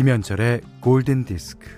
김현철의 0.00 0.62
골든 0.80 1.26
디스크. 1.26 1.68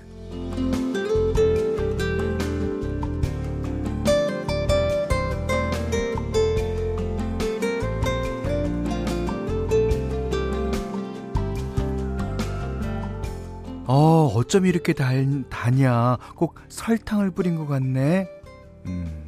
어, 13.88 14.30
어쩜 14.37 14.66
이렇게 14.66 14.93
달, 14.93 15.43
다냐. 15.51 16.16
꼭 16.37 16.54
설탕을 16.68 17.32
뿌린 17.32 17.57
것 17.57 17.66
같네. 17.66 18.29
음. 18.87 19.27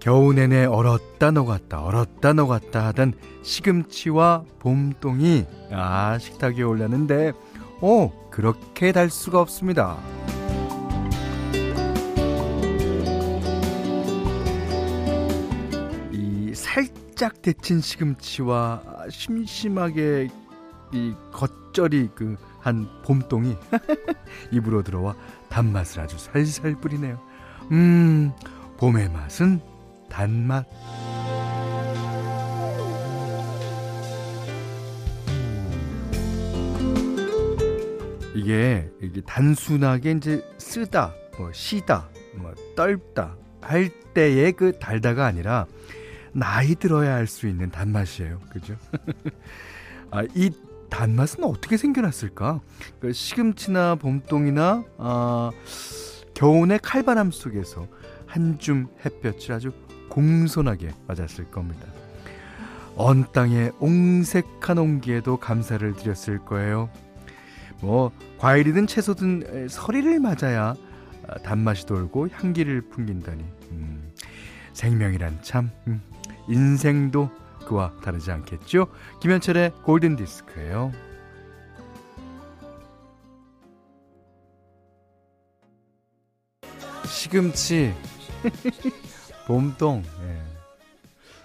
겨우 0.00 0.32
내내 0.32 0.64
얼었다 0.64 1.30
녹았다 1.30 1.82
얼었다 1.82 2.32
녹았다 2.32 2.86
하던 2.86 3.12
시금치와 3.42 4.44
봄동이 4.58 5.44
아 5.70 6.18
식탁 6.18 6.56
위에 6.56 6.62
올렸는데 6.62 7.32
오 7.80 8.10
그렇게 8.30 8.92
달 8.92 9.10
수가 9.10 9.40
없습니다. 9.40 9.98
이 16.12 16.52
살짝 16.54 17.40
데친 17.42 17.80
시금치와 17.80 18.82
심심하게 19.10 20.28
이 20.92 21.14
겉절이 21.32 22.10
그 22.14 22.36
한 22.60 22.86
봄동이 23.02 23.56
입으로 24.52 24.82
들어와 24.82 25.14
단맛을 25.48 26.00
아주 26.02 26.18
살살 26.18 26.74
뿌리네요. 26.80 27.18
음 27.72 28.32
봄의 28.78 29.10
맛은 29.10 29.60
단맛. 30.10 30.66
이게, 38.38 38.88
이게 39.02 39.20
단순하게 39.22 40.12
이제 40.12 40.44
쓰다, 40.58 41.12
뭐 41.38 41.50
시다, 41.52 42.08
뭐 42.36 42.54
떨다 42.76 43.36
할 43.60 43.90
때의 44.14 44.52
그 44.52 44.78
달다가 44.78 45.26
아니라 45.26 45.66
나이 46.32 46.74
들어야 46.76 47.16
알 47.16 47.26
수 47.26 47.48
있는 47.48 47.70
단맛이에요. 47.70 48.40
그죠? 48.50 48.76
아, 50.10 50.22
이 50.34 50.50
단맛은 50.88 51.42
어떻게 51.44 51.76
생겨났을까? 51.76 52.60
그 53.00 53.12
시금치나 53.12 53.96
봄동이나 53.96 54.84
아, 54.98 55.50
겨우내 56.34 56.78
칼바람 56.82 57.30
속에서 57.30 57.86
한 58.26 58.58
줌 58.58 58.88
햇볕을 59.04 59.52
아주 59.54 59.72
공손하게 60.10 60.90
맞았을 61.06 61.50
겁니다. 61.50 61.86
언 62.96 63.24
땅의 63.32 63.72
옹색한 63.80 64.78
온기에도 64.78 65.38
감사를 65.38 65.94
드렸을 65.94 66.38
거예요. 66.44 66.90
뭐 67.80 68.10
과일이든 68.38 68.86
채소든 68.86 69.68
서리를 69.68 70.20
맞아야 70.20 70.74
단맛이 71.42 71.86
돌고 71.86 72.28
향기를 72.28 72.82
풍긴다니 72.82 73.44
음, 73.72 74.12
생명이란 74.72 75.42
참 75.42 75.70
음, 75.86 76.00
인생도 76.48 77.30
그와 77.66 77.92
다르지 78.02 78.30
않겠죠? 78.30 78.86
김현철의 79.20 79.72
골든 79.82 80.16
디스크예요. 80.16 80.92
시금치 87.04 87.92
봄동 89.46 90.02
예. 90.22 90.42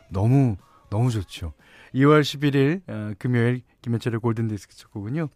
너무 0.09 0.55
너무 0.89 1.09
좋죠. 1.09 1.53
2월 1.95 2.21
11일 2.21 2.81
어, 2.87 3.13
금요일 3.17 3.63
김현철의 3.81 4.19
골든 4.19 4.47
디스크 4.47 4.75
첫 4.75 4.91
곡은요. 4.91 5.27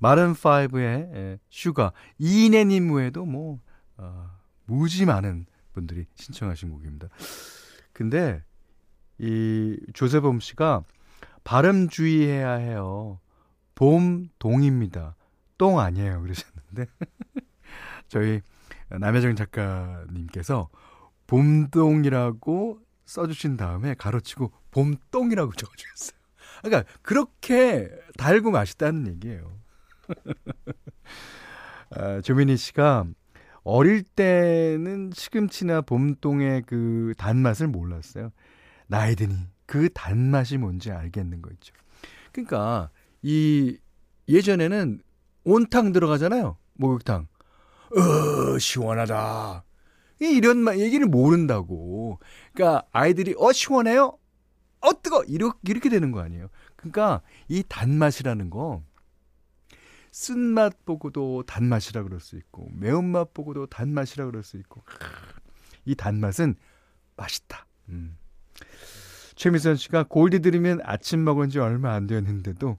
Maroon 0.00 0.32
5의 0.32 1.14
예, 1.14 1.38
Sugar 1.50 1.92
이내님 2.18 2.92
외에도 2.92 3.24
뭐 3.26 3.60
어, 3.98 4.30
무지 4.64 5.04
많은 5.04 5.46
분들이 5.72 6.06
신청하신 6.14 6.70
곡입니다. 6.70 7.08
근데 7.92 8.42
이 9.18 9.78
조세범 9.92 10.40
씨가 10.40 10.82
발음 11.44 11.88
주의해야 11.88 12.52
해요. 12.52 13.20
봄 13.74 14.28
동입니다. 14.38 15.16
똥 15.58 15.78
아니에요. 15.78 16.22
그러셨는데 16.22 16.86
저희 18.08 18.40
남혜정 18.88 19.36
작가님께서 19.36 20.70
봄동이라고 21.26 22.80
써주신 23.04 23.58
다음에 23.58 23.94
가로치고 23.94 24.50
봄똥이라고 24.70 25.52
적어주셨어요. 25.52 26.18
그러니까 26.62 26.90
그렇게 27.02 27.90
달고 28.16 28.50
맛있다는 28.50 29.06
얘기예요. 29.08 29.59
아, 31.90 32.20
조민희 32.20 32.56
씨가 32.56 33.06
어릴 33.62 34.02
때는 34.02 35.10
시금치나 35.14 35.82
봄동의 35.82 36.62
그 36.66 37.14
단맛을 37.18 37.68
몰랐어요. 37.68 38.30
나이 38.86 39.14
드니 39.14 39.34
그 39.66 39.88
단맛이 39.92 40.56
뭔지 40.58 40.90
알겠는 40.90 41.42
거 41.42 41.50
있죠. 41.52 41.74
그러니까 42.32 42.90
이 43.22 43.78
예전에는 44.28 45.00
온탕 45.44 45.92
들어가잖아요. 45.92 46.56
목욕탕. 46.74 47.26
어, 47.90 48.58
시원하다. 48.58 49.64
이런 50.20 50.78
얘기를 50.78 51.06
모른다고. 51.06 52.18
그러니까 52.52 52.86
아이들이 52.92 53.34
어 53.38 53.52
시원해요? 53.52 54.18
어 54.80 55.02
뜨거 55.02 55.24
이렇게 55.24 55.58
이렇게 55.64 55.88
되는 55.88 56.12
거 56.12 56.20
아니에요. 56.20 56.48
그러니까 56.76 57.22
이 57.48 57.62
단맛이라는 57.68 58.50
거 58.50 58.82
쓴맛 60.10 60.84
보고도 60.84 61.44
단맛이라 61.46 62.02
그럴 62.02 62.20
수 62.20 62.36
있고 62.36 62.68
매운맛 62.72 63.32
보고도 63.34 63.66
단맛이라 63.66 64.26
그럴 64.26 64.42
수 64.42 64.56
있고 64.56 64.82
이 65.84 65.94
단맛은 65.94 66.56
맛있다. 67.16 67.66
음. 67.88 68.16
최미선 69.36 69.76
씨가 69.76 70.04
골디 70.08 70.40
들으면 70.40 70.80
아침 70.82 71.24
먹은 71.24 71.48
지 71.48 71.58
얼마 71.58 71.94
안 71.94 72.06
되었는데도 72.06 72.76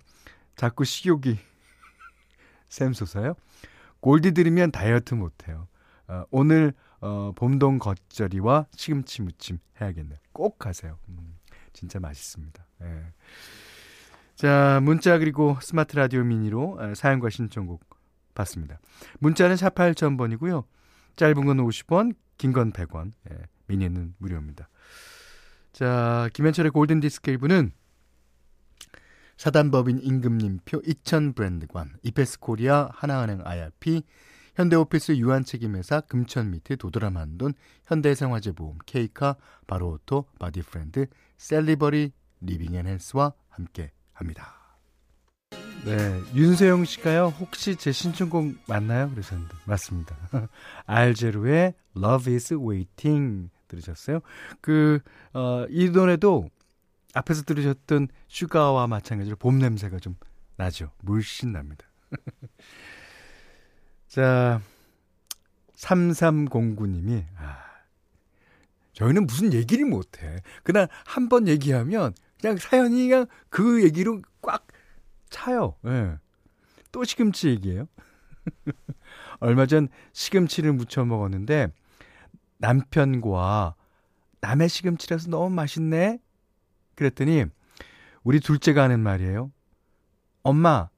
자꾸 0.56 0.84
식욕이 0.84 1.40
샘솟아요. 2.70 3.36
골디 4.00 4.34
들으면 4.34 4.72
다이어트 4.72 5.14
못해요. 5.14 5.68
어, 6.08 6.24
오늘 6.30 6.74
어, 7.00 7.32
봄동 7.36 7.80
겉절이와 7.80 8.68
시금치 8.76 9.24
무침 9.24 9.60
해야겠네요. 9.80 10.20
꼭 10.34 10.60
가세요. 10.60 11.00
음, 11.10 11.38
진짜 11.74 12.00
맛있습니다. 12.00 12.66
예. 12.84 13.06
자, 14.42 14.80
문자 14.82 15.20
그리고 15.20 15.56
스마트 15.62 15.96
라디오 15.96 16.24
미니로 16.24 16.80
어, 16.80 16.96
사연과 16.96 17.30
신청곡 17.30 17.88
받습니다. 18.34 18.80
문자는 19.20 19.56
4 19.56 19.70
8 19.70 19.94
0 20.02 20.14
0 20.14 20.18
0번이고요 20.18 20.64
짧은 21.16 21.46
건 21.46 21.58
50원, 21.58 22.16
긴 22.40 22.52
건 22.52 22.72
100원, 22.72 23.12
예, 23.30 23.38
미니는 23.68 24.16
무료입니다. 24.18 24.68
자, 25.74 26.28
김현철의 26.34 26.72
골든디스크 26.72 27.38
1부는 27.38 27.70
사단법인 29.38 30.00
임금님표 30.02 30.82
2000 30.88 31.34
브랜드관, 31.34 31.92
이페스 32.02 32.40
코리아, 32.40 32.90
하나은행 32.94 33.42
IRP, 33.46 34.02
현대오피스 34.56 35.18
유한책임회사 35.18 36.02
금천미트 36.02 36.78
도드람한돈, 36.78 37.54
현대해상화재보험, 37.86 38.80
케이카, 38.88 39.36
바로오토, 39.68 40.26
바디프렌드, 40.40 41.06
셀리버리, 41.38 42.12
리빙앤헬스와 42.42 43.34
함께 43.50 43.92
합니다. 44.22 44.54
네, 45.84 46.22
윤세영 46.36 46.86
씨가요. 46.86 47.30
혹시 47.40 47.76
제 47.76 47.92
신청곡 47.92 48.54
맞나요? 48.68 49.10
그러셨는데 49.10 49.56
맞습니다. 49.66 50.16
알제로의 50.86 51.74
Love 51.98 52.34
is 52.34 52.54
Waiting 52.54 53.50
들으셨어요? 53.68 54.20
그, 54.62 55.00
어, 55.34 55.66
이 55.70 55.90
노래도 55.90 56.50
앞에서 57.16 57.42
들으셨던 57.44 58.10
슈가와 58.28 58.86
마찬가지로 58.88 59.38
봄 59.38 59.58
냄새가 59.58 59.98
좀 60.00 60.16
나죠. 60.56 60.92
물씬 61.02 61.52
납니다. 61.52 61.86
자, 64.08 64.62
3309님이, 65.76 67.26
아, 67.38 67.58
저희는 68.94 69.26
무슨 69.26 69.52
얘기를 69.54 69.86
못해. 69.86 70.42
그냥 70.64 70.88
한 71.06 71.28
번 71.28 71.48
얘기하면 71.48 72.14
그냥 72.42 72.58
사연이 72.58 73.08
그냥 73.08 73.28
그 73.50 73.84
얘기로 73.84 74.22
꽉 74.42 74.68
차요. 75.30 75.76
예. 75.86 75.90
네. 75.90 76.18
또 76.92 77.04
시금치 77.04 77.50
얘기예요. 77.50 77.88
얼마 79.40 79.66
전 79.66 79.88
시금치를 80.14 80.74
무쳐 80.74 81.06
먹었는데 81.06 81.72
남편과 82.58 83.76
남의 84.42 84.70
시금치라서 84.70 85.30
너무 85.30 85.54
맛있네. 85.54 86.20
그랬더니 86.96 87.46
우리 88.24 88.40
둘째가 88.40 88.84
하는 88.84 89.00
말이에요. 89.00 89.52
엄마, 90.44 90.90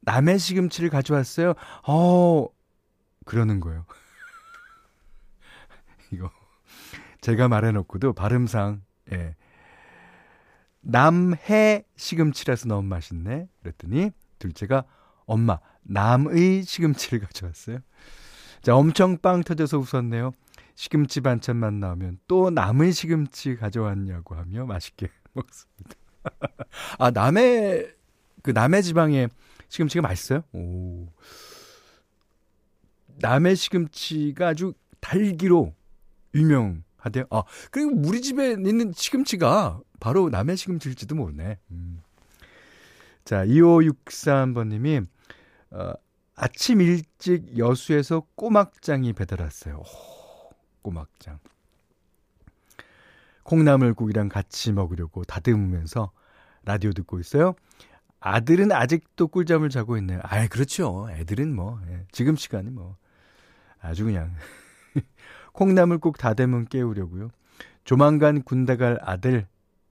남의 0.00 0.38
시금치를 0.38 0.90
가져왔어요. 0.90 1.54
어, 1.86 2.46
그러는 3.24 3.60
거예요. 3.60 3.84
이거 6.12 6.30
제가 7.20 7.48
말해놓고도 7.48 8.12
발음상 8.12 8.82
예. 9.12 9.34
남해 10.88 11.84
시금치라서 11.96 12.66
너무 12.68 12.88
맛있네. 12.88 13.46
그랬더니 13.60 14.10
둘째가 14.38 14.84
엄마, 15.26 15.58
남의 15.82 16.62
시금치를 16.62 17.20
가져왔어요. 17.28 17.80
자, 18.62 18.74
엄청 18.74 19.18
빵 19.18 19.42
터져서 19.42 19.78
웃었네요. 19.78 20.32
시금치 20.76 21.20
반찬만 21.20 21.78
나오면 21.80 22.20
또 22.26 22.48
남의 22.48 22.92
시금치 22.92 23.56
가져왔냐고 23.56 24.34
하며 24.34 24.64
맛있게 24.64 25.08
먹습니다. 25.34 25.94
아, 26.98 27.10
남의, 27.10 27.94
그 28.42 28.52
남의 28.52 28.82
지방에 28.82 29.28
시금치가 29.68 30.00
맛있어요? 30.00 30.42
오. 30.52 31.06
남의 33.18 33.56
시금치가 33.56 34.48
아주 34.48 34.72
달기로 35.00 35.74
유명 36.34 36.82
하대요. 37.08 37.24
아, 37.30 37.42
그리고 37.70 37.92
우리 37.94 38.22
집에 38.22 38.52
있는 38.52 38.92
시금치가 38.94 39.80
바로 40.00 40.28
남의 40.28 40.56
시금치일지도 40.56 41.14
모르네. 41.14 41.58
음. 41.70 42.02
자, 43.24 43.44
2563번님이, 43.44 45.06
어, 45.72 45.92
아침 46.34 46.80
일찍 46.80 47.58
여수에서 47.58 48.26
꼬막장이 48.36 49.12
배달 49.12 49.42
왔어요. 49.42 49.78
오, 49.78 50.50
꼬막장. 50.82 51.38
콩나물국이랑 53.42 54.28
같이 54.28 54.72
먹으려고 54.72 55.24
다듬으면서 55.24 56.12
라디오 56.64 56.92
듣고 56.92 57.18
있어요. 57.18 57.54
아들은 58.20 58.72
아직도 58.72 59.28
꿀잠을 59.28 59.70
자고 59.70 59.96
있네요. 59.98 60.20
아, 60.22 60.46
그렇죠. 60.48 61.08
애들은 61.10 61.54
뭐 61.54 61.80
예, 61.88 62.04
지금 62.12 62.36
시간이 62.36 62.70
뭐 62.70 62.96
아주 63.80 64.04
그냥 64.04 64.34
콩나물 65.58 65.98
국 65.98 66.18
다듬으면 66.18 66.66
깨우려고요. 66.68 67.30
조만간 67.82 68.42
군대 68.44 68.76
갈 68.76 68.96
아들 69.02 69.48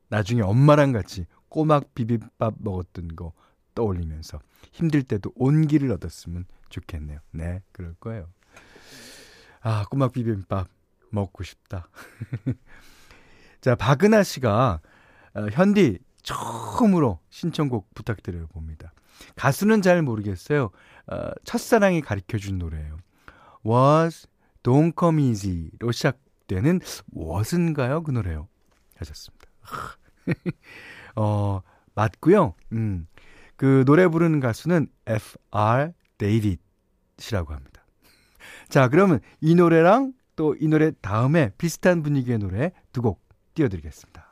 나중에 0.07 0.41
엄마랑 0.41 0.93
같이 0.93 1.25
꼬막 1.49 1.93
비빔밥 1.93 2.53
먹었던 2.59 3.17
거 3.17 3.33
떠올리면서 3.75 4.39
힘들 4.71 5.03
때도 5.03 5.33
온기를 5.35 5.91
얻었으면 5.91 6.45
좋겠네요. 6.69 7.19
네, 7.31 7.61
그럴 7.73 7.95
거예요. 7.99 8.29
아, 9.59 9.83
꼬막 9.89 10.13
비빔밥 10.13 10.69
먹고 11.11 11.43
싶다. 11.43 11.89
자, 13.59 13.75
박은하 13.75 14.23
씨가 14.23 14.79
어, 15.33 15.47
현디 15.51 15.99
처음으로 16.23 17.19
신청곡 17.29 17.93
부탁드려 17.93 18.47
봅니다. 18.47 18.93
가수는 19.35 19.81
잘 19.81 20.01
모르겠어요. 20.01 20.69
어, 21.07 21.31
첫사랑이 21.43 21.99
가르쳐 21.99 22.37
준 22.37 22.57
노래예요. 22.57 22.99
Words 23.65 24.29
Don't 24.67 24.93
Come 24.99 25.23
Easy로 25.23 25.91
시작되는 25.93 26.81
Words인가요? 27.15 28.03
그 28.03 28.11
노래요. 28.11 28.49
하셨습니다. 28.97 29.45
어, 31.15 31.61
맞고요. 31.95 32.53
음. 32.73 33.07
그 33.55 33.83
노래 33.85 34.07
부르는 34.07 34.41
가수는 34.41 34.87
F.R. 35.07 35.93
데이빗이라고 36.17 37.53
합니다. 37.53 37.85
자, 38.69 38.89
그러면 38.89 39.21
이 39.39 39.55
노래랑 39.55 40.13
또 40.35 40.53
이 40.59 40.67
노래 40.67 40.91
다음에 40.91 41.51
비슷한 41.57 42.03
분위기의 42.03 42.37
노래 42.37 42.71
두 42.91 43.01
곡 43.01 43.23
띄워드리겠습니다. 43.55 44.27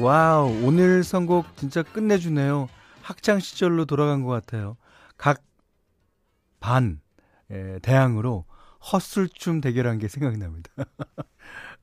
와우, 0.00 0.48
오늘 0.64 1.02
선곡 1.02 1.56
진짜 1.56 1.82
끝내주네요. 1.82 2.68
학창 3.02 3.38
시절로 3.40 3.84
돌아간 3.84 4.22
것 4.22 4.30
같아요. 4.30 4.76
각 5.16 5.42
반, 6.60 7.00
예, 7.50 7.78
대항으로 7.82 8.44
허슬춤 8.92 9.60
대결한 9.60 9.98
게 9.98 10.08
생각이 10.08 10.36
납니다. 10.36 10.70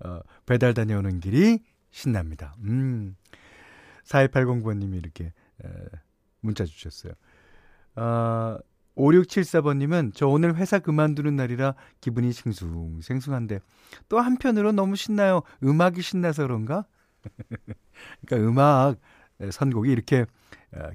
어, 0.04 0.20
배달 0.46 0.74
다녀오는 0.74 1.20
길이 1.20 1.60
신납니다. 1.92 2.56
음. 2.60 3.16
4280번님이 4.06 4.96
이렇게 4.98 5.26
에, 5.64 5.70
문자 6.42 6.66
주셨어요. 6.66 7.14
아, 7.96 8.60
5674번님은 8.96 10.12
저 10.14 10.28
오늘 10.28 10.56
회사 10.56 10.80
그만두는 10.80 11.36
날이라 11.36 11.76
기분이 12.02 12.32
싱숭 12.32 13.02
생숭한데 13.02 13.60
또 14.08 14.20
한편으로 14.20 14.72
너무 14.72 14.96
신나요. 14.96 15.42
음악이 15.64 16.02
신나서 16.02 16.44
그런가? 16.44 16.86
그러니까 18.26 18.50
음악 18.50 19.00
선곡이 19.52 19.92
이렇게 19.92 20.26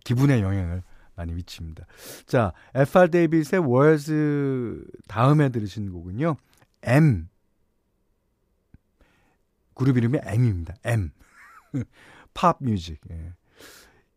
기분에 0.05 0.43
영향을 0.43 0.83
많이 1.19 1.35
미칩니다. 1.35 1.87
자, 2.27 2.53
FR 2.75 3.11
데이빗의 3.11 3.61
Words 3.65 4.85
다음에 5.09 5.49
들으신 5.51 5.93
곡은요. 5.93 6.37
M 6.83 7.29
그룹 9.75 9.97
이름이 9.99 10.19
M입니다. 10.25 10.75
M. 10.85 11.11
Pop 12.35 12.57
Muzik. 12.61 13.01
예. 13.11 13.33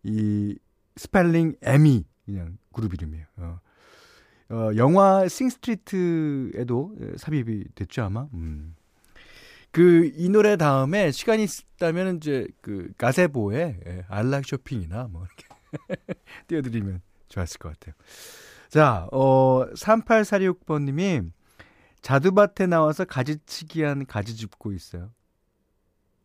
이 0.03 0.57
스펠링 0.95 1.56
M이 1.62 2.06
그냥 2.25 2.57
그룹 2.71 2.94
이름이에요. 2.94 3.25
어. 3.38 3.59
어, 4.50 4.71
영화 4.75 5.27
싱스트리트에도 5.27 6.95
삽입이 7.18 7.69
됐죠 7.75 8.04
아마. 8.04 8.27
음. 8.33 8.75
그 9.71 10.12
이 10.15 10.30
노래 10.30 10.57
다음에 10.57 11.12
시간이 11.12 11.45
있다면 11.45 12.18
이제 12.18 12.45
그 12.62 12.92
가세보의 12.97 13.80
예, 13.88 14.06
알락 14.09 14.45
쇼핑이나 14.45 15.07
뭐 15.09 15.24
이렇게 15.25 15.47
띄워드리면 16.47 17.01
좋았을 17.29 17.57
것 17.59 17.69
같아요. 17.73 17.95
자, 18.69 19.07
어 19.12 19.65
3846번님이 19.75 21.31
자두밭에 22.01 22.68
나와서 22.68 23.06
가지치기 23.06 23.83
한 23.83 24.06
가지 24.06 24.35
줍고 24.35 24.73
있어요. 24.73 25.12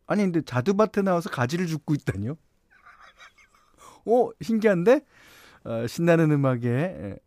아니 0.05 0.23
근데 0.23 0.41
자두밭에 0.41 1.01
나와서 1.01 1.29
가지를 1.29 1.67
줍고 1.67 1.93
있다니요? 1.93 2.37
어 4.05 4.29
신기한데 4.41 5.01
어, 5.65 5.85
신나는 5.87 6.31
음악에 6.31 7.17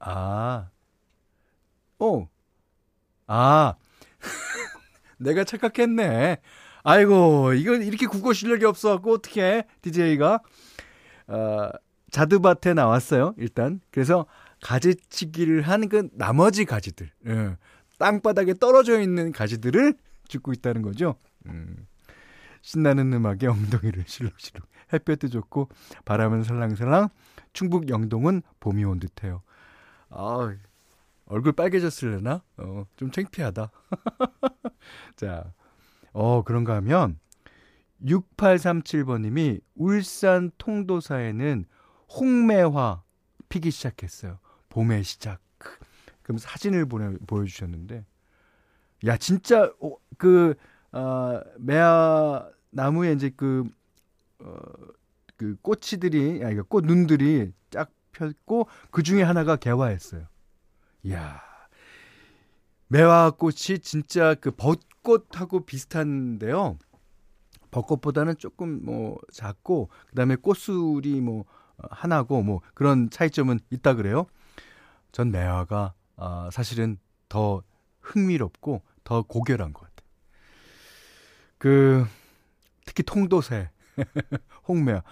아 0.00 0.70
어. 2.00 2.28
아. 3.26 3.74
내가 5.18 5.44
착각했네. 5.44 6.38
아이고, 6.82 7.52
이거 7.52 7.74
이렇게 7.74 8.06
국어 8.06 8.32
실력이 8.32 8.64
없어갖고, 8.64 9.12
어떻게, 9.12 9.64
DJ가. 9.82 10.40
어, 11.30 11.70
자두밭에 12.10 12.74
나왔어요, 12.74 13.34
일단. 13.38 13.80
그래서 13.90 14.26
가지치기를 14.62 15.62
한 15.62 15.88
그 15.88 16.08
나머지 16.12 16.64
가지들, 16.64 17.10
예, 17.26 17.56
땅바닥에 17.98 18.54
떨어져 18.54 19.00
있는 19.00 19.32
가지들을 19.32 19.94
줍고 20.28 20.52
있다는 20.52 20.82
거죠. 20.82 21.16
음. 21.46 21.86
신나는 22.62 23.12
음악에 23.12 23.46
엉덩이를 23.46 24.04
실룩실룩. 24.06 24.66
햇볕도 24.92 25.28
좋고, 25.28 25.68
바람은 26.04 26.42
살랑살랑. 26.42 27.08
충북 27.54 27.88
영동은 27.88 28.42
봄이 28.60 28.84
온 28.84 29.00
듯해요. 29.00 29.42
아, 30.10 30.54
얼굴 31.26 31.52
빨개졌을래나? 31.52 32.42
어, 32.58 32.84
좀 32.96 33.10
창피하다. 33.10 33.70
자, 35.16 35.52
어, 36.12 36.42
그런가 36.42 36.74
하면 36.76 37.18
6837번님이 38.04 39.60
울산 39.74 40.50
통도사에는 40.58 41.64
홍매화 42.18 43.02
피기 43.48 43.70
시작했어요. 43.70 44.38
봄의 44.68 45.04
시작. 45.04 45.40
그럼 46.22 46.38
사진을 46.38 46.86
보내, 46.86 47.16
보여주셨는데, 47.26 48.04
야, 49.06 49.16
진짜, 49.16 49.72
어, 49.80 49.96
그, 50.16 50.54
어, 50.92 51.40
매화 51.58 52.48
나무에 52.70 53.12
이제 53.12 53.30
그, 53.36 53.68
어, 54.38 54.54
그 55.36 55.56
꽃이들이, 55.62 56.44
아니, 56.44 56.60
꽃 56.68 56.84
눈들이 56.84 57.52
쫙 57.70 57.90
폈고, 58.12 58.68
그 58.90 59.02
중에 59.02 59.22
하나가 59.22 59.56
개화했어요. 59.56 60.26
이야. 61.02 61.40
매화꽃이 62.88 63.78
진짜 63.82 64.34
그 64.34 64.50
벚꽃하고 64.50 65.64
비슷한데요. 65.64 66.78
벚꽃보다는 67.70 68.36
조금 68.38 68.84
뭐 68.84 69.18
작고 69.32 69.90
그다음에 70.08 70.36
꽃술이 70.36 71.20
뭐 71.20 71.44
하나고 71.90 72.42
뭐 72.42 72.60
그런 72.74 73.10
차이점은 73.10 73.60
있다 73.70 73.94
그래요. 73.94 74.26
전 75.12 75.30
매화가 75.30 75.94
아 76.16 76.48
사실은 76.52 76.98
더 77.28 77.62
흥미롭고 78.00 78.82
더 79.04 79.22
고결한 79.22 79.72
것 79.72 79.80
같아요. 79.82 80.08
그 81.58 82.06
특히 82.84 83.02
통도새 83.02 83.70
홍매화. 84.68 85.02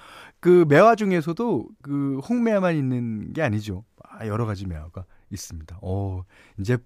그 0.40 0.64
매화 0.68 0.94
중에서도 0.94 1.68
그 1.82 2.18
홍매화만 2.18 2.76
있는 2.76 3.32
게 3.32 3.42
아니죠. 3.42 3.84
아, 4.02 4.26
여러 4.26 4.46
가지 4.46 4.66
매화가 4.66 5.04
있습니다. 5.30 5.78
오, 5.82 6.24
이제 6.58 6.78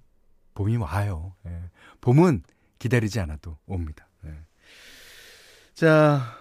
봄이 0.54 0.76
와요. 0.76 1.34
예. 1.46 1.70
봄은 2.00 2.42
기다리지 2.78 3.20
않아도 3.20 3.56
옵니다. 3.66 4.08
예. 5.72 5.74
자, 5.74 6.38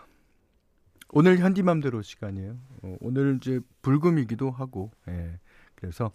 오늘 1.10 1.40
현디맘대로 1.40 2.02
시간이에요. 2.02 2.58
어, 2.84 2.98
오늘 3.00 3.38
이제 3.38 3.60
불금이기도 3.82 4.52
하고, 4.52 4.92
예. 5.08 5.40
그래서 5.76 6.12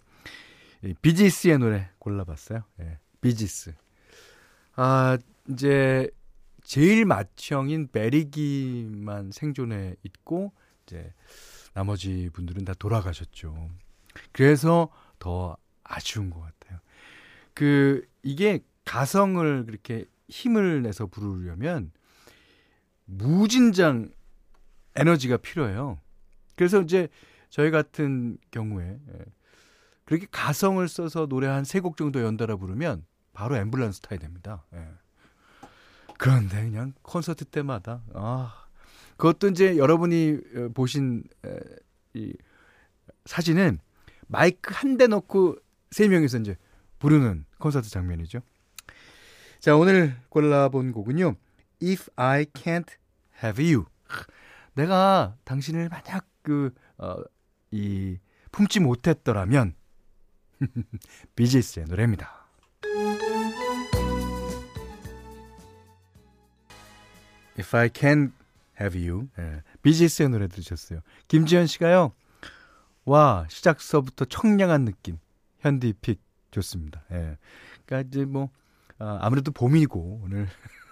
비지스의 1.01 1.59
노래 1.59 1.89
골라봤어요. 1.99 2.63
예. 2.81 2.99
비지스. 3.21 3.73
아, 4.75 5.17
이제 5.49 6.09
제일 6.63 7.05
맏형인 7.05 7.89
베리기만 7.91 9.31
생존해 9.31 9.95
있고 10.03 10.51
이제 10.85 11.13
나머지 11.73 12.29
분들은 12.33 12.65
다 12.65 12.73
돌아가셨죠. 12.77 13.69
그래서 14.31 14.89
더 15.19 15.57
아쉬운 15.83 16.29
것 16.29 16.41
같아요. 16.41 16.79
그 17.53 18.05
이게 18.23 18.59
가성을 18.85 19.65
그렇게 19.65 20.05
힘을 20.29 20.81
내서 20.81 21.07
부르려면 21.07 21.91
무진장 23.07 24.11
에너지가 24.95 25.37
필요해요. 25.37 25.99
그래서 26.55 26.81
이제 26.81 27.07
저희 27.49 27.71
같은 27.71 28.37
경우에 28.51 28.85
예, 28.85 29.25
그렇게 30.05 30.27
가성을 30.31 30.85
써서 30.87 31.25
노래 31.27 31.47
한 31.47 31.63
세 31.63 31.79
곡 31.81 31.97
정도 31.97 32.21
연달아 32.21 32.57
부르면 32.57 33.05
바로 33.33 33.55
앰뷸런스 33.55 34.01
타야 34.01 34.19
됩니다. 34.19 34.65
예. 34.73 34.87
그런데 36.17 36.61
그냥 36.63 36.93
콘서트 37.03 37.45
때마다 37.45 38.01
아 38.13 38.65
그것도 39.17 39.49
이제 39.49 39.77
여러분이 39.77 40.37
어, 40.55 40.69
보신 40.73 41.23
이 42.13 42.33
사진은 43.25 43.79
마이크 44.27 44.73
한 44.73 44.97
대 44.97 45.07
넣고 45.07 45.57
세 45.91 46.07
명이서 46.07 46.39
이제 46.39 46.57
부르는 46.99 47.45
콘서트 47.59 47.89
장면이죠. 47.89 48.39
자, 49.59 49.75
오늘 49.75 50.15
골라본 50.29 50.91
곡은요. 50.91 51.35
If 51.81 52.09
I 52.15 52.45
Can't 52.45 52.89
Have 53.43 53.63
You. 53.63 53.85
내가 54.73 55.35
당신을 55.43 55.89
만약 55.89 56.27
그, 56.41 56.73
어, 56.97 57.17
이, 57.71 58.17
품지 58.51 58.79
못했더라면, 58.79 59.75
비지스의 61.35 61.85
노래입니다. 61.87 62.47
If 67.59 67.75
I 67.75 67.89
Can't 67.89 68.31
Have 68.79 69.07
You. 69.07 69.27
예, 69.39 69.63
비지스의 69.81 70.29
노래 70.29 70.47
들으셨어요. 70.47 71.01
김지현 71.27 71.67
씨가요. 71.67 72.13
와, 73.05 73.45
시작서부터 73.49 74.25
청량한 74.25 74.85
느낌. 74.85 75.17
현디픽 75.59 76.21
좋습니다. 76.51 77.03
예. 77.11 77.37
그러니까 77.85 78.07
이제 78.07 78.25
뭐 78.25 78.49
아, 78.99 79.19
아무래도 79.21 79.51
봄이고 79.51 80.21
오늘 80.23 80.47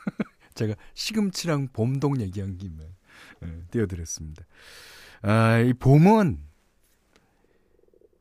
제가 0.56 0.74
시금치랑 0.94 1.70
봄동 1.74 2.20
얘기한 2.20 2.58
김에 2.58 2.84
예, 3.44 3.62
띄워드렸습니다. 3.72 4.44
아, 5.22 5.60
이 5.60 5.74
봄은 5.74 6.40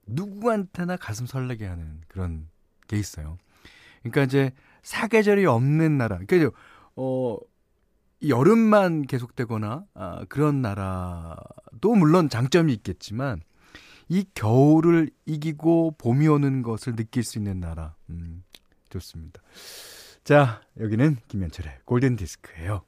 누구한테나 0.07 0.97
가슴 0.97 1.27
설레게 1.27 1.67
하는 1.67 2.01
그런 2.09 2.49
게 2.89 2.99
있어요. 2.99 3.39
그러니까 4.03 4.25
이제 4.25 4.53
사계절이 4.83 5.47
없는 5.47 5.97
나라. 5.97 6.19
그러니까 6.27 6.57
어 6.97 7.39
여름만 8.29 9.03
계속되거나 9.03 9.85
아, 9.95 10.25
그런 10.29 10.61
나라도 10.63 11.95
물론 11.95 12.29
장점이 12.29 12.73
있겠지만 12.75 13.41
이 14.09 14.27
겨울을 14.35 15.11
이기고 15.25 15.97
봄이 15.99 16.29
오는 16.29 16.63
것을 16.63 16.97
느낄 16.97 17.23
수 17.23 17.39
있는 17.39 17.61
나라. 17.61 17.95
음, 18.11 18.45
좋습니다. 18.91 19.41
자, 20.25 20.63
여기는 20.81 21.19
김현철의 21.29 21.81
골든 21.85 22.17
디스크예요. 22.17 22.83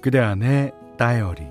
그대 0.00 0.18
안의 0.20 0.72
다이어리 0.96 1.42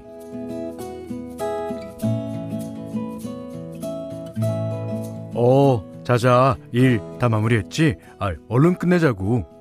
어, 5.34 5.84
자자, 6.04 6.58
일 6.72 7.00
다 7.20 7.30
마무리했지? 7.30 7.96
아, 8.20 8.34
얼른 8.50 8.75
끝내자고. 8.77 9.55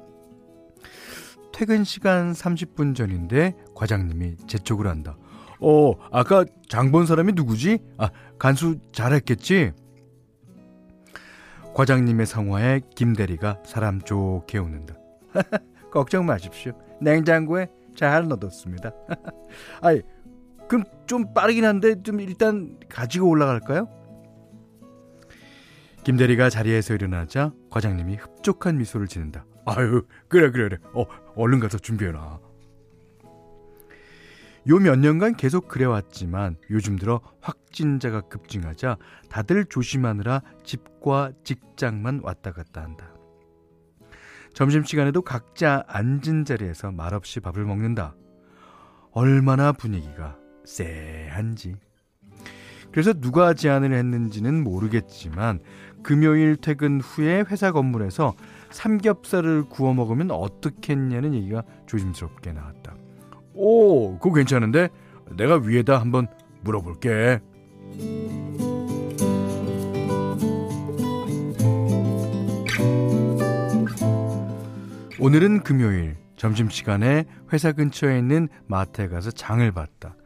퇴근 1.55 1.85
시간 1.85 2.33
30분 2.33 2.97
전인데 2.97 3.55
과장님이 3.77 4.37
제 4.49 4.59
쪽으로 4.59 4.91
한다. 4.91 5.17
어, 5.61 5.93
아까 6.11 6.45
장 6.69 6.91
본 6.91 7.07
사람이 7.07 7.33
누구지? 7.35 7.79
아, 7.97 8.11
간수 8.41 8.79
잘했겠지? 8.93 9.71
과장님의 11.75 12.27
성화에 12.27 12.81
김대리가 12.97 13.63
사람 13.65 14.01
좋게 14.01 14.59
웃는다. 14.59 14.97
걱정 15.93 16.27
마십시오. 16.27 16.73
냉장고에 17.01 17.69
잘 17.95 18.27
넣어뒀습니다. 18.27 18.91
아이, 19.81 20.03
그럼 20.69 20.83
좀 21.07 21.33
빠르긴 21.35 21.65
한데 21.65 22.03
좀 22.03 22.21
일단 22.21 22.79
가지고 22.89 23.29
올라갈까요? 23.29 23.89
김대리가 26.03 26.51
자리에서 26.51 26.95
일어나자 26.95 27.53
과장님이 27.71 28.17
흡족한 28.17 28.77
미소를 28.79 29.07
지는다. 29.07 29.47
아유, 29.67 30.07
그래, 30.29 30.51
그래, 30.51 30.69
그래. 30.69 30.79
어, 30.93 31.05
얼른 31.37 31.61
가서 31.61 31.79
준비해놔. 31.79 32.41
요 34.67 34.79
몇 34.79 34.99
년간 34.99 35.37
계속 35.37 35.69
그래왔지만 35.69 36.57
요즘 36.71 36.97
들어 36.97 37.21
확진자가 37.41 38.23
급증하자 38.23 38.97
다들 39.29 39.67
조심하느라 39.67 40.41
집과 40.65 41.33
직장만 41.45 42.21
왔다 42.23 42.51
갔다 42.53 42.83
한다. 42.83 43.13
점심시간에도 44.55 45.21
각자 45.21 45.85
앉은 45.89 46.47
자리에서 46.47 46.93
말없이 46.93 47.41
밥을 47.41 47.65
먹는다. 47.65 48.15
얼마나 49.11 49.73
분위기가 49.73 50.39
쎄한지. 50.65 51.77
그래서 52.91 53.13
누가 53.13 53.53
제안을 53.55 53.93
했는지는 53.93 54.63
모르겠지만 54.63 55.61
금요일 56.03 56.57
퇴근 56.57 57.01
후에 57.01 57.45
회사 57.49 57.73
건물에서 57.73 58.35
삼겹살을 58.75 59.69
구워 59.69 59.95
먹으면 59.95 60.33
어떻겠냐는 60.33 61.33
얘기가 61.35 61.63
조심스럽게 61.87 62.53
나왔다. 62.53 62.97
오, 63.55 64.19
그거 64.19 64.35
괜찮은데? 64.35 64.89
내가 65.37 65.57
위에다 65.57 66.01
한번 66.01 66.27
물어볼게. 66.63 67.41
오늘은 75.21 75.63
금요일 75.63 76.17
점심시간에 76.37 77.27
회사 77.53 77.71
근처에 77.71 78.19
있는 78.19 78.49
마트에 78.67 79.07
가서 79.07 79.31
장을 79.31 79.71
봤다. 79.71 80.17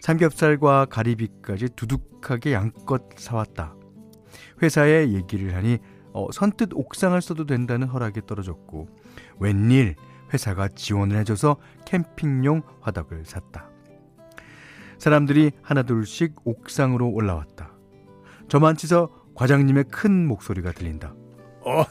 삼겹살과 0.00 0.86
가리비까지 0.86 1.68
두둑하게 1.76 2.54
양껏 2.54 3.02
사왔다. 3.18 3.76
회사에 4.62 5.12
얘기를 5.12 5.54
하니 5.54 5.78
어, 6.12 6.30
선뜻 6.32 6.70
옥상을 6.74 7.20
써도 7.20 7.46
된다는 7.46 7.88
허락이 7.88 8.22
떨어졌고 8.26 8.88
웬일 9.38 9.96
회사가 10.32 10.68
지원을 10.68 11.16
해줘서 11.18 11.56
캠핑용 11.84 12.62
화덕을 12.80 13.24
샀다. 13.24 13.68
사람들이 14.98 15.50
하나둘씩 15.62 16.34
옥상으로 16.44 17.08
올라왔다. 17.08 17.72
저만 18.48 18.76
치서 18.76 19.10
과장님의 19.34 19.84
큰 19.84 20.26
목소리가 20.26 20.72
들린다. 20.72 21.14
어, 21.64 21.84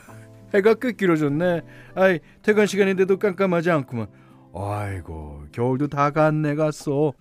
해가 0.53 0.75
꽤 0.75 0.91
길어졌네. 0.93 1.61
아이, 1.95 2.19
퇴근 2.41 2.65
시간인데도 2.65 3.17
깜깜하지 3.17 3.71
않구만. 3.71 4.07
아이고, 4.53 5.45
겨울도 5.51 5.87
다 5.87 6.11
갔네 6.11 6.55
갔어. 6.55 7.13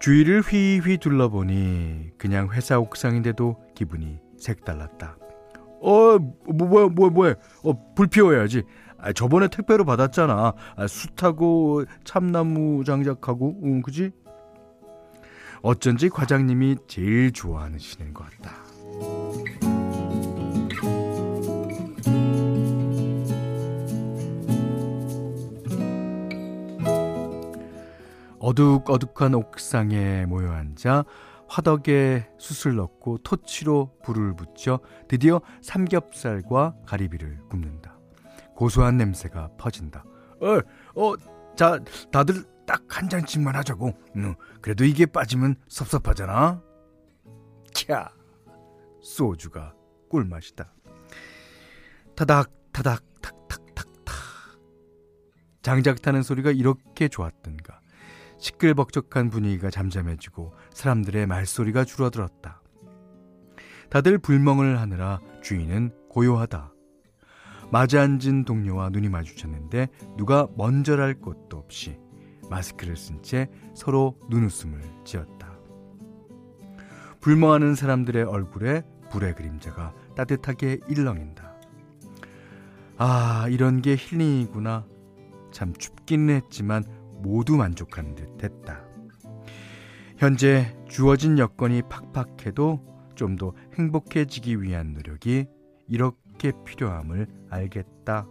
주위를 0.00 0.40
휘휘 0.40 0.96
둘러보니 0.98 2.12
그냥 2.16 2.50
회사 2.52 2.78
옥상인데도 2.78 3.56
기분이 3.74 4.18
색달랐다. 4.40 5.16
어, 5.82 6.18
뭐, 6.18 6.68
뭐야, 6.68 6.88
뭐야, 6.88 7.10
뭐야. 7.10 7.34
어, 7.64 7.94
불 7.94 8.06
피워야지. 8.06 8.64
아, 8.98 9.12
저번에 9.12 9.48
택배로 9.48 9.84
받았잖아. 9.84 10.52
아, 10.76 10.86
숯하고 10.86 11.84
참나무 12.04 12.84
장작하고, 12.84 13.60
응, 13.64 13.82
그지? 13.82 14.12
어쩐지 15.62 16.08
과장님이 16.08 16.76
제일 16.86 17.32
좋아하시는 17.32 18.14
것 18.14 18.24
같다. 18.24 18.52
어둑어둑한 28.38 29.34
옥상에 29.34 30.24
모여 30.26 30.50
앉아 30.52 31.04
화덕에 31.50 32.30
숯을 32.38 32.76
넣고 32.76 33.18
토치로 33.18 33.98
불을 34.04 34.36
붙여 34.36 34.78
드디어 35.08 35.40
삼겹살과 35.62 36.76
가리비를 36.86 37.40
굽는다. 37.48 37.98
고소한 38.54 38.96
냄새가 38.96 39.50
퍼진다. 39.58 40.04
어, 40.40 40.58
어, 40.94 41.14
자, 41.56 41.78
다들 42.12 42.44
딱 42.66 42.84
한 42.88 43.08
잔씩만 43.08 43.56
하자고. 43.56 43.92
응, 44.16 44.34
그래도 44.60 44.84
이게 44.84 45.06
빠지면 45.06 45.56
섭섭하잖아. 45.68 46.62
캬, 47.74 48.10
소주가 49.02 49.74
꿀맛이다. 50.08 50.72
타닥, 52.14 52.52
타닥, 52.72 53.02
탁, 53.20 53.48
탁, 53.48 53.74
탁, 53.74 53.86
탁. 54.04 54.14
장작 55.62 56.02
타는 56.02 56.22
소리가 56.22 56.50
이렇게 56.50 57.08
좋았던가. 57.08 57.79
시끌벅적한 58.40 59.30
분위기가 59.30 59.70
잠잠해지고 59.70 60.54
사람들의 60.72 61.26
말소리가 61.26 61.84
줄어들었다. 61.84 62.62
다들 63.90 64.18
불멍을 64.18 64.80
하느라 64.80 65.20
주인은 65.42 65.92
고요하다. 66.08 66.72
마주 67.70 68.00
앉은 68.00 68.44
동료와 68.46 68.88
눈이 68.90 69.08
마주쳤는데 69.08 69.88
누가 70.16 70.48
먼저랄 70.56 71.20
것도 71.20 71.56
없이 71.56 71.98
마스크를 72.50 72.96
쓴 72.96 73.22
채 73.22 73.48
서로 73.74 74.18
눈웃음을 74.28 74.80
지었다. 75.04 75.50
불멍하는 77.20 77.74
사람들의 77.74 78.24
얼굴에 78.24 78.82
불의 79.10 79.34
그림자가 79.34 79.94
따뜻하게 80.16 80.80
일렁인다. 80.88 81.54
아, 82.96 83.46
이런 83.50 83.82
게 83.82 83.96
힐링이구나. 83.96 84.86
참 85.52 85.72
춥기는 85.74 86.34
했지만 86.34 86.84
모두 87.22 87.56
만족한 87.56 88.14
듯 88.14 88.42
했다. 88.42 88.84
현재 90.18 90.76
주어진 90.88 91.38
여건이 91.38 91.82
팍팍해도 91.88 92.90
좀 93.14 93.36
더 93.36 93.52
행복해지기 93.78 94.62
위한 94.62 94.94
노력이 94.94 95.46
이렇게 95.88 96.52
필요함을 96.64 97.26
알겠다. 97.50 98.26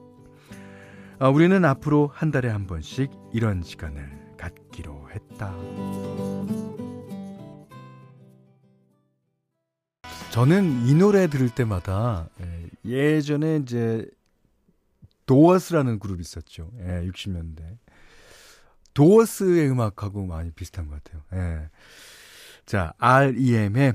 아, 1.19 1.29
우리는 1.29 1.63
앞으로 1.65 2.09
한 2.13 2.31
달에 2.31 2.49
한 2.49 2.65
번씩 2.65 3.11
이런 3.33 3.61
시간을 3.61 4.35
갖기로 4.37 5.09
했다. 5.11 5.53
저는 10.31 10.85
이 10.87 10.93
노래 10.95 11.27
들을 11.27 11.49
때마다 11.49 12.29
예, 12.41 12.69
예전에 12.85 13.57
이제 13.57 14.09
도어스라는 15.25 15.99
그룹 15.99 16.21
있었죠. 16.21 16.71
예, 16.79 17.07
60년대. 17.07 17.77
도어스의 18.99 19.71
음악하고 19.71 20.25
많이 20.25 20.51
비슷한 20.51 20.89
것 20.89 21.01
같아요. 21.01 21.23
예. 21.33 21.69
자, 22.65 22.91
REM의 22.97 23.93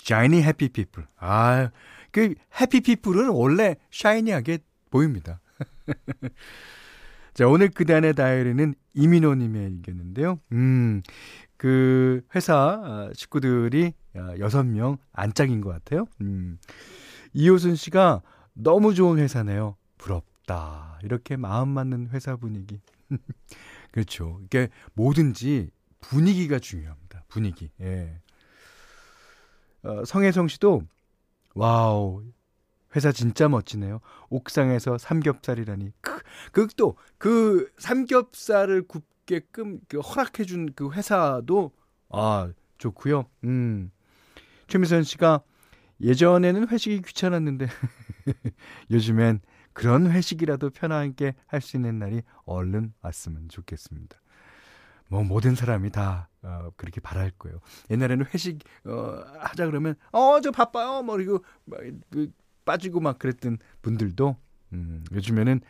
Shiny 0.00 0.40
Happy 0.40 0.68
People. 0.68 1.08
아, 1.18 1.70
그 2.12 2.34
해피 2.60 2.80
피플은 2.80 3.30
원래 3.30 3.74
샤이니하게 3.90 4.58
보입니다. 4.90 5.40
자, 7.34 7.48
오늘 7.48 7.70
그단의 7.70 8.14
다이어리는 8.14 8.74
이민호 8.94 9.34
님의 9.34 9.64
얘기였는데요. 9.64 10.38
음, 10.52 11.02
그 11.56 12.22
회사 12.36 12.54
아, 12.56 13.10
식구들이 13.12 13.94
6명 14.14 14.98
안짝인 15.12 15.60
것 15.60 15.70
같아요. 15.70 16.06
음, 16.20 16.58
이호순 17.32 17.74
씨가 17.74 18.22
너무 18.52 18.94
좋은 18.94 19.18
회사네요. 19.18 19.76
부럽다. 19.98 21.00
이렇게 21.02 21.36
마음 21.36 21.70
맞는 21.70 22.10
회사 22.12 22.36
분위기. 22.36 22.80
그렇죠. 23.92 24.40
이게 24.44 24.68
뭐든지 24.94 25.70
분위기가 26.00 26.58
중요합니다. 26.58 27.24
분위기. 27.28 27.70
예. 27.80 28.20
어, 29.82 30.04
성혜성 30.04 30.48
씨도 30.48 30.82
와우. 31.54 32.22
회사 32.96 33.12
진짜 33.12 33.48
멋지네요. 33.48 34.00
옥상에서 34.30 34.98
삼겹살이라니. 34.98 35.92
그, 36.00 36.20
그, 36.50 36.66
또, 36.76 36.96
그 37.18 37.70
삼겹살을 37.78 38.88
굽게끔 38.88 39.80
그 39.88 40.00
허락해준 40.00 40.72
그 40.74 40.90
회사도, 40.90 41.72
아, 42.08 42.50
좋고요 42.78 43.26
음. 43.44 43.92
최미선 44.66 45.04
씨가 45.04 45.42
예전에는 46.00 46.68
회식이 46.68 47.02
귀찮았는데, 47.02 47.68
요즘엔 48.90 49.40
그런 49.72 50.10
회식이라도 50.10 50.70
편하게 50.70 51.34
할 51.46 51.60
수 51.60 51.76
있는 51.76 51.98
날이 51.98 52.22
얼른 52.44 52.92
왔으면 53.02 53.48
좋겠습니다. 53.48 54.18
뭐 55.08 55.24
모든 55.24 55.54
사람이 55.54 55.90
다 55.90 56.28
어, 56.42 56.70
그렇게 56.76 57.00
바랄 57.00 57.30
거예요. 57.38 57.60
옛날에는 57.90 58.26
회식 58.32 58.60
어, 58.84 59.22
하자 59.40 59.66
그러면 59.66 59.94
어 60.12 60.40
저 60.40 60.50
바빠요. 60.50 61.02
뭐 61.02 61.18
막, 61.64 61.80
그, 62.10 62.30
빠지고 62.64 63.00
막 63.00 63.18
그랬던 63.18 63.58
분들도 63.82 64.36
음, 64.72 65.04
요즘에는 65.12 65.60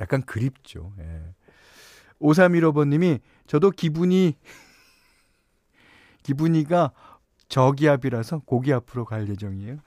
약간 0.00 0.22
그립죠. 0.22 0.92
예. 1.00 1.34
5315번님이 2.20 3.20
저도 3.46 3.70
기분이 3.70 4.36
기분이가 6.22 6.92
저기압이라서 7.48 8.40
고기 8.40 8.72
앞으로 8.72 9.04
갈 9.04 9.28
예정이에요. 9.28 9.78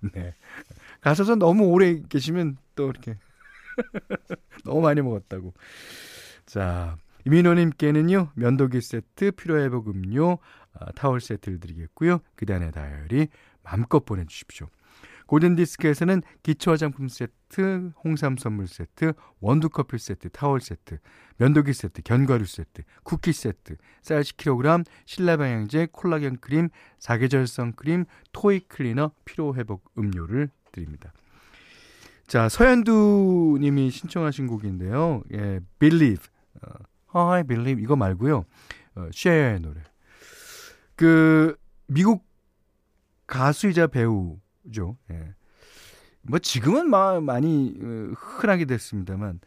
네. 0.14 0.34
가셔서 1.00 1.36
너무 1.36 1.64
오래 1.66 2.00
계시면 2.08 2.56
또 2.74 2.90
이렇게 2.90 3.18
너무 4.64 4.80
많이 4.80 5.00
먹었다고. 5.02 5.54
자, 6.46 6.96
이민호님께는요, 7.26 8.32
면도기 8.34 8.80
세트, 8.80 9.32
피로회복 9.32 9.88
음료, 9.88 10.38
아, 10.72 10.92
타월 10.92 11.20
세트를 11.20 11.60
드리겠고요. 11.60 12.20
그다음에 12.36 12.70
다이어리 12.70 13.28
마음껏 13.62 14.04
보내주십시오. 14.04 14.68
골든디스크에서는 15.26 16.22
기초 16.42 16.72
화장품 16.72 17.06
세트, 17.06 17.92
홍삼 18.02 18.36
선물 18.36 18.66
세트, 18.66 19.12
원두 19.38 19.68
커피 19.68 19.96
세트, 19.96 20.30
타월 20.30 20.60
세트, 20.60 20.98
면도기 21.36 21.72
세트, 21.72 22.02
견과류 22.02 22.46
세트, 22.46 22.82
쿠키 23.04 23.32
세트, 23.32 23.76
쌀 24.02 24.22
10kg, 24.22 24.84
실내방향제, 25.06 25.88
콜라겐 25.92 26.38
크림, 26.40 26.68
사계절 26.98 27.74
선크림, 27.74 28.06
토이 28.32 28.60
클리너, 28.66 29.12
피로회복 29.24 29.92
음료를 29.96 30.50
드립니다. 30.72 31.12
자, 32.26 32.48
서현두 32.48 33.58
님이 33.60 33.90
신청하신 33.90 34.46
곡인데요. 34.46 35.22
예, 35.32 35.60
Believe. 35.78 36.26
어, 37.12 37.30
I 37.30 37.42
Believe 37.42 37.82
이거 37.82 37.96
말고요. 37.96 38.44
어, 38.94 39.08
쉐어의 39.12 39.60
노래. 39.60 39.80
그 40.94 41.56
미국 41.86 42.24
가수이자 43.26 43.88
배우죠. 43.88 44.96
예. 45.10 45.34
뭐 46.22 46.38
지금은 46.38 46.88
마, 46.90 47.20
많이 47.20 47.74
어, 47.80 48.12
흔하게 48.16 48.64
됐습니다만 48.66 49.40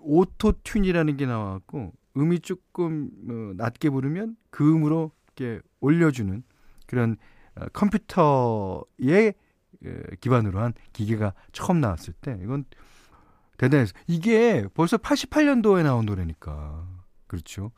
Auto-Tune이라는 0.00 1.18
게 1.18 1.26
나왔고 1.26 1.92
음이 2.16 2.40
조금 2.40 3.10
어, 3.28 3.52
낮게 3.56 3.90
부르면 3.90 4.36
그 4.50 4.70
음으로 4.70 5.12
이렇게 5.36 5.60
올려주는 5.80 6.42
그런 6.86 7.16
어, 7.56 7.66
컴퓨터의 7.72 9.34
기반으로 10.20 10.60
한 10.60 10.74
기계가 10.92 11.34
처음 11.52 11.80
나왔을 11.80 12.12
때 12.14 12.38
이건 12.42 12.64
대단했어. 13.58 13.92
이게 14.06 14.66
벌써 14.74 14.96
88년도에 14.96 15.82
나온 15.82 16.06
노래니까. 16.06 16.88
그렇죠. 17.26 17.72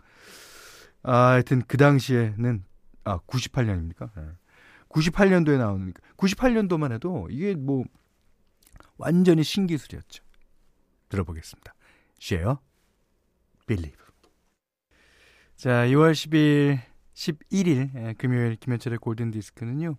아, 1.03 1.33
하여튼 1.33 1.63
그 1.67 1.77
당시에는 1.77 2.65
아, 3.05 3.19
98년입니까? 3.19 4.11
네. 4.17 4.23
98년도에 4.89 5.59
나오니까 5.59 6.01
98년도만 6.17 6.93
해도 6.93 7.29
이게 7.31 7.55
뭐 7.55 7.85
완전히 8.97 9.43
신기술이었죠. 9.43 10.23
들어보겠습니다. 11.09 11.75
Cher, 12.21 12.57
Believe. 13.67 14.05
자, 15.57 15.87
2월 15.87 16.13
10일, 16.13 16.81
11일 17.15 18.19
금요일 18.19 18.57
김현철의 18.57 18.99
골든 18.99 19.31
디스크는요. 19.31 19.97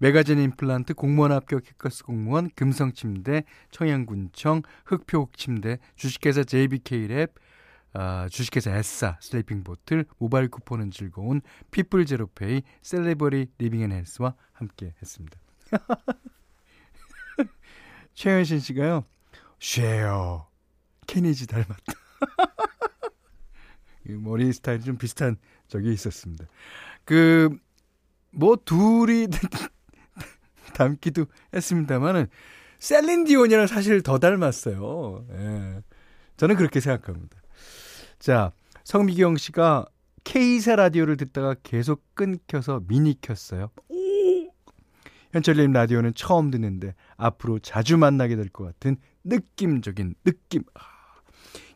메가젠 0.00 0.38
임플란트 0.38 0.94
공무원 0.94 1.30
합격 1.30 1.66
해커스 1.66 2.04
공무원 2.04 2.48
금성침대 2.54 3.44
청양군청 3.70 4.62
흑표침대 4.86 5.78
주식회사 5.94 6.40
JBK랩 6.42 7.30
아, 7.92 8.26
주식회사 8.30 8.74
에싸 8.76 9.18
슬리핑 9.20 9.62
보틀 9.62 10.06
모바일 10.18 10.48
쿠폰은 10.48 10.90
즐거운 10.90 11.42
피플 11.70 12.06
제로페이 12.06 12.62
셀리버리 12.80 13.48
리빙 13.58 13.82
앤 13.82 13.92
헬스와 13.92 14.34
함께 14.52 14.94
했습니다. 15.02 15.38
최현신 18.14 18.60
씨가요. 18.60 19.04
쉐어 19.58 20.48
케니지 21.06 21.46
닮았다. 21.46 21.92
머리 24.22 24.50
스타일이 24.52 24.82
좀 24.82 24.96
비슷한 24.96 25.36
적이 25.68 25.92
있었습니다. 25.92 26.46
그 27.04 27.58
뭐 28.32 28.56
둘이 28.64 29.26
닮기도 30.84 31.26
했습니다만은 31.54 32.28
셀린디온이랑 32.78 33.66
사실 33.66 34.02
더 34.02 34.18
닮았어요. 34.18 35.26
예. 35.30 35.82
저는 36.38 36.56
그렇게 36.56 36.80
생각합니다. 36.80 37.36
자, 38.18 38.52
성미경 38.84 39.36
씨가 39.36 39.84
K사 40.24 40.76
라디오를 40.76 41.18
듣다가 41.18 41.54
계속 41.62 42.02
끊겨서 42.14 42.80
미니 42.88 43.14
켰어요. 43.20 43.70
현철님 45.32 45.72
라디오는 45.72 46.12
처음 46.14 46.50
듣는데 46.50 46.94
앞으로 47.16 47.58
자주 47.60 47.96
만나게 47.98 48.36
될 48.36 48.48
것 48.48 48.64
같은 48.64 48.96
느낌적인 49.24 50.14
느낌. 50.24 50.62
아, 50.74 50.80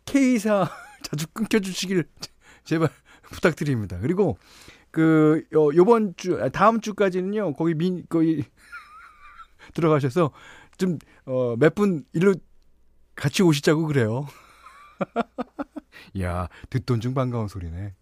K사 0.07 0.71
자주 1.05 1.27
끊겨주시길 1.33 2.05
제발 2.64 2.88
부탁드립니다. 3.31 3.99
그리고 4.01 4.38
그 4.90 5.45
요, 5.53 5.75
요번 5.75 6.14
주 6.17 6.38
다음 6.53 6.81
주까지는요 6.81 7.53
거기 7.55 7.75
민 7.75 8.05
거기 8.09 8.45
들어가셔서 9.74 10.31
좀, 10.79 10.98
어, 11.27 11.57
몇 11.59 11.74
분 11.74 12.05
일로 12.12 12.35
같이 13.16 13.42
오시자고 13.42 13.87
그래요. 13.87 14.27
야, 16.20 16.48
듣돈 16.70 17.00
중 17.00 17.14
반가운 17.14 17.48
소리네. 17.48 17.94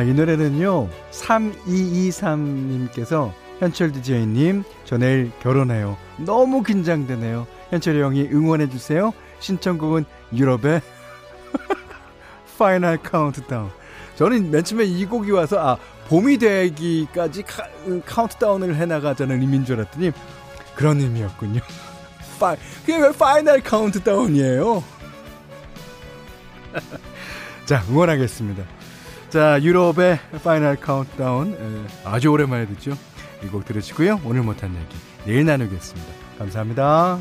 아, 0.00 0.02
이 0.02 0.12
노래는요, 0.14 0.88
3223님께서 1.10 3.32
현철 3.58 3.92
DJ님, 3.92 4.64
저 4.86 4.96
내일 4.96 5.30
결혼해요. 5.42 5.98
너무 6.16 6.62
긴장되네요. 6.62 7.46
현철이 7.68 8.00
형이 8.00 8.30
응원해주세요. 8.32 9.12
신청곡은 9.40 10.06
유럽의 10.32 10.80
Final 12.58 12.96
Countdown. 13.02 13.68
저는 14.14 14.50
맨 14.50 14.64
처음에 14.64 14.86
이 14.86 15.04
곡이 15.04 15.32
와서, 15.32 15.60
아, 15.60 15.76
봄이 16.08 16.38
되기까지 16.38 17.42
카, 17.42 17.68
카운트다운을 18.06 18.76
해나가자는 18.76 19.42
의미인 19.42 19.66
줄 19.66 19.80
알았더니, 19.80 20.12
그런 20.74 20.98
의미였군요. 20.98 21.60
파, 22.40 22.56
그게 22.80 22.96
왜 22.96 23.12
Final 23.12 23.60
Countdown이에요? 23.60 24.82
자, 27.66 27.84
응원하겠습니다. 27.90 28.79
자, 29.30 29.60
유럽의 29.62 30.18
Final 30.42 30.76
Countdown. 30.76 31.86
아주 32.04 32.28
오랜만에 32.28 32.66
듣죠? 32.66 32.92
이 33.44 33.48
곡 33.48 33.64
들으시고요. 33.64 34.20
오늘 34.24 34.42
못한 34.42 34.74
얘기 34.74 34.96
내일 35.24 35.46
나누겠습니다. 35.46 36.12
감사합니다. 36.38 37.18